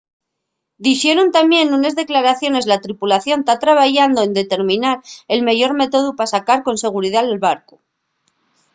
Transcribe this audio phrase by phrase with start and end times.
[0.85, 4.97] dixeron tamién nunes declaraciones la tripulación ta trabayando en determinar
[5.33, 7.75] el meyor métodu pa sacar con seguridá’l barcu